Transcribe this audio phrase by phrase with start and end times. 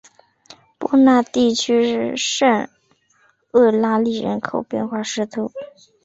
[0.79, 2.67] 波讷地区圣
[3.51, 5.27] 厄拉利人口变化图示